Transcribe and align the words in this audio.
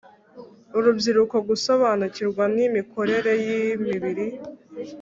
urubyiruko 0.77 1.35
gusobanukirwa 1.49 2.43
n 2.55 2.57
imikorere 2.67 3.31
y 3.45 3.49
imibiri 3.73 4.27